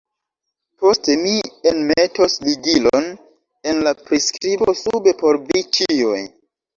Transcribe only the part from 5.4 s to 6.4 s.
vi ĉiuj.